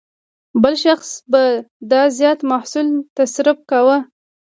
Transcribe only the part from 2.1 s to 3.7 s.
زیات محصول تصرف